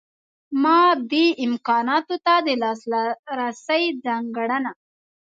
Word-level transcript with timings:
مادي 0.63 1.25
امکاناتو 1.45 2.15
ته 2.25 2.35
د 2.45 2.47
لاسرسۍ 2.61 3.83
ځانګړنه. 4.05 4.71